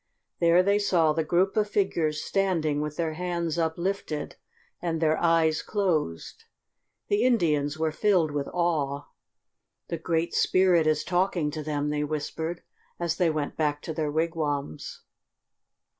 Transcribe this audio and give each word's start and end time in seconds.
There 0.39 0.63
they 0.63 0.79
saw 0.79 1.13
the 1.13 1.23
group 1.23 1.55
of 1.55 1.69
figures 1.69 2.23
standing 2.23 2.81
with 2.81 2.97
their 2.97 3.13
hands 3.13 3.59
uplifted, 3.59 4.35
and 4.81 4.99
their 4.99 5.15
eyes 5.19 5.61
closed. 5.61 6.45
The 7.07 7.23
Indians 7.23 7.77
were 7.77 7.91
filled 7.91 8.31
with 8.31 8.47
awe. 8.47 9.03
"The 9.89 9.99
Great 9.99 10.33
Spirit 10.33 10.87
is 10.87 11.03
talking 11.03 11.51
to 11.51 11.61
them," 11.61 11.89
they 11.91 12.03
whispered, 12.03 12.63
as 12.99 13.17
they 13.17 13.29
went 13.29 13.55
back 13.57 13.79
to 13.83 13.93
their 13.93 14.11
wigwams. 14.11 15.03